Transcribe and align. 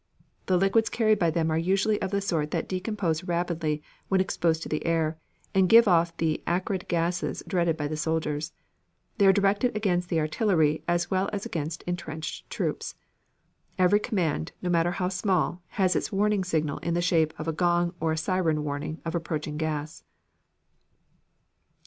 The 0.47 0.57
liquids 0.57 0.89
carried 0.89 1.19
by 1.19 1.29
them 1.29 1.51
are 1.51 1.59
usually 1.59 2.01
of 2.01 2.09
the 2.09 2.21
sort 2.21 2.49
that 2.49 2.67
decompose 2.67 3.23
rapidly 3.23 3.83
when 4.07 4.19
exposed 4.19 4.63
to 4.63 4.67
the 4.69 4.83
air 4.83 5.19
and 5.53 5.69
give 5.69 5.87
off 5.87 6.17
the 6.17 6.41
acrid 6.47 6.87
gases 6.87 7.43
dreaded 7.47 7.77
by 7.77 7.87
the 7.87 7.95
soldiers. 7.95 8.51
They 9.19 9.27
are 9.27 9.31
directed 9.31 9.77
against 9.77 10.09
the 10.09 10.19
artillery 10.19 10.81
as 10.87 11.11
well 11.11 11.29
as 11.31 11.45
against 11.45 11.83
intrenched 11.83 12.49
troops. 12.49 12.95
Every 13.77 13.99
command, 13.99 14.53
no 14.59 14.71
matter 14.71 14.93
how 14.93 15.09
small, 15.09 15.61
has 15.77 15.95
its 15.95 16.11
warning 16.11 16.43
signal 16.43 16.79
in 16.79 16.95
the 16.95 17.01
shape 17.03 17.35
of 17.39 17.47
a 17.47 17.53
gong 17.53 17.93
or 17.99 18.11
a 18.11 18.17
siren 18.17 18.63
warning 18.63 18.99
of 19.05 19.13
approaching 19.13 19.55
gas. 19.55 20.03